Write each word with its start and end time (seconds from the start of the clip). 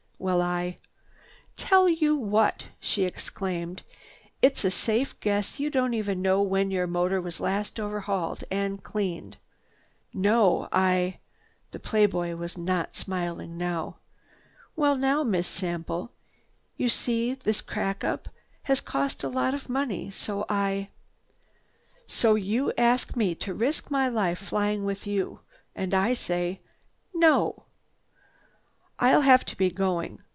"Well, 0.23 0.39
I—" 0.43 0.77
"Tell 1.57 1.89
you 1.89 2.15
what!" 2.15 2.67
she 2.79 3.05
exclaimed. 3.05 3.81
"It's 4.39 4.63
a 4.63 4.69
safe 4.69 5.19
guess 5.19 5.59
you 5.59 5.71
don't 5.71 5.95
even 5.95 6.21
know 6.21 6.43
when 6.43 6.69
your 6.69 6.85
motor 6.85 7.19
was 7.19 7.39
last 7.39 7.79
overhauled 7.79 8.43
and 8.51 8.83
cleaned." 8.83 9.37
"No, 10.13 10.69
I—" 10.71 11.17
the 11.71 11.79
play 11.79 12.05
boy 12.05 12.35
was 12.35 12.55
not 12.55 12.95
smiling 12.95 13.57
now. 13.57 13.97
"Well 14.75 14.95
now, 14.95 15.23
Miss 15.23 15.47
Sample, 15.47 16.11
you 16.77 16.87
see 16.87 17.33
this 17.33 17.59
crack 17.61 18.03
up 18.03 18.29
has 18.65 18.79
cost 18.79 19.23
a 19.23 19.27
lot 19.27 19.55
of 19.55 19.69
money. 19.69 20.11
So 20.11 20.45
I—" 20.47 20.89
"So 22.05 22.35
you 22.35 22.71
ask 22.77 23.15
me 23.15 23.33
to 23.33 23.55
risk 23.55 23.89
my 23.89 24.07
life 24.07 24.37
flying 24.37 24.85
with 24.85 25.07
you. 25.07 25.39
And 25.75 25.95
I 25.95 26.13
say 26.13 26.61
'No!' 27.11 27.63
"I—I'll 29.03 29.21
have 29.21 29.43
to 29.45 29.57
be 29.57 29.71
going." 29.71 30.21